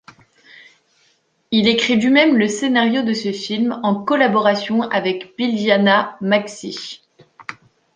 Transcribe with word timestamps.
Il 1.51 1.67
écrit 1.67 1.95
lui-même 1.95 2.35
le 2.35 2.47
scénario 2.47 3.03
de 3.03 3.13
ce 3.13 3.31
film, 3.31 3.79
en 3.83 4.03
collaboration 4.03 4.81
avec 4.81 5.35
Biljana 5.37 6.17
Maksić. 6.21 7.03